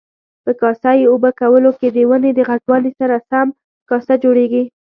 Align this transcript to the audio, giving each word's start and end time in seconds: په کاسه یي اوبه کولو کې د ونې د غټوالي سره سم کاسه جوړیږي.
په 0.45 0.51
کاسه 0.61 0.89
یي 0.99 1.05
اوبه 1.11 1.29
کولو 1.39 1.71
کې 1.79 1.87
د 1.91 1.97
ونې 2.09 2.31
د 2.35 2.39
غټوالي 2.49 2.91
سره 2.99 3.15
سم 3.29 3.47
کاسه 3.89 4.13
جوړیږي. 4.23 4.63